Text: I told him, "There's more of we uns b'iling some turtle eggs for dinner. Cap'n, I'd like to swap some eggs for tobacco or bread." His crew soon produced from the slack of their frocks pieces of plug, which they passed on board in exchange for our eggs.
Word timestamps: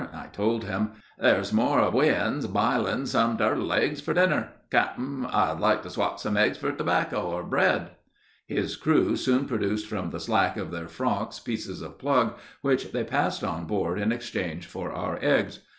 I 0.15 0.29
told 0.33 0.63
him, 0.63 0.93
"There's 1.19 1.53
more 1.53 1.79
of 1.79 1.93
we 1.93 2.09
uns 2.09 2.47
b'iling 2.47 3.05
some 3.05 3.37
turtle 3.37 3.71
eggs 3.71 4.01
for 4.01 4.15
dinner. 4.15 4.49
Cap'n, 4.71 5.27
I'd 5.27 5.59
like 5.59 5.83
to 5.83 5.91
swap 5.91 6.19
some 6.19 6.35
eggs 6.37 6.57
for 6.57 6.71
tobacco 6.71 7.21
or 7.21 7.43
bread." 7.43 7.91
His 8.47 8.75
crew 8.75 9.15
soon 9.15 9.45
produced 9.45 9.85
from 9.87 10.09
the 10.09 10.19
slack 10.19 10.57
of 10.57 10.71
their 10.71 10.87
frocks 10.87 11.39
pieces 11.39 11.83
of 11.83 11.99
plug, 11.99 12.33
which 12.61 12.93
they 12.93 13.03
passed 13.03 13.43
on 13.43 13.65
board 13.65 13.99
in 13.99 14.11
exchange 14.11 14.65
for 14.65 14.91
our 14.91 15.19
eggs. 15.21 15.59